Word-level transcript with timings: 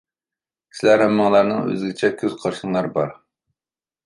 سىلەر 0.77 1.03
ھەممىڭلارنىڭ 1.05 1.61
ئۆزگىچە 1.67 2.11
كۆز 2.23 2.39
قارىشىڭلار 2.41 2.91
بار. 2.97 3.15